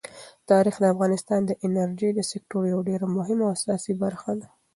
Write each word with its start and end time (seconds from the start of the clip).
تاریخ 0.51 0.75
د 0.79 0.85
افغانستان 0.93 1.41
د 1.45 1.51
انرژۍ 1.65 2.09
د 2.15 2.19
سکتور 2.31 2.61
یوه 2.71 2.83
ډېره 2.89 3.07
مهمه 3.17 3.43
او 3.45 3.53
اساسي 3.57 3.93
برخه 4.03 4.31
ده. 4.39 4.47